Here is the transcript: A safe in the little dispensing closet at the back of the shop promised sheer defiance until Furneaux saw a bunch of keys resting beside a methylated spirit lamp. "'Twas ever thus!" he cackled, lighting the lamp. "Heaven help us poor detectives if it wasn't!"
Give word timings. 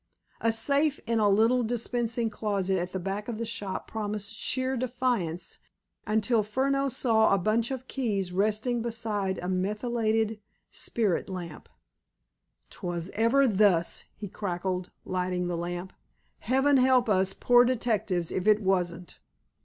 A 0.39 0.51
safe 0.51 0.99
in 1.05 1.19
the 1.19 1.29
little 1.29 1.61
dispensing 1.61 2.31
closet 2.31 2.79
at 2.79 2.91
the 2.91 2.99
back 2.99 3.27
of 3.27 3.37
the 3.37 3.45
shop 3.45 3.87
promised 3.87 4.33
sheer 4.33 4.75
defiance 4.75 5.59
until 6.07 6.41
Furneaux 6.41 6.89
saw 6.89 7.31
a 7.31 7.37
bunch 7.37 7.69
of 7.69 7.87
keys 7.87 8.31
resting 8.31 8.81
beside 8.81 9.37
a 9.37 9.47
methylated 9.47 10.39
spirit 10.71 11.29
lamp. 11.29 11.69
"'Twas 12.71 13.11
ever 13.13 13.45
thus!" 13.47 14.05
he 14.15 14.27
cackled, 14.27 14.89
lighting 15.05 15.45
the 15.45 15.55
lamp. 15.55 15.93
"Heaven 16.39 16.77
help 16.77 17.07
us 17.07 17.35
poor 17.35 17.63
detectives 17.63 18.31
if 18.31 18.47
it 18.47 18.59
wasn't!" 18.59 19.19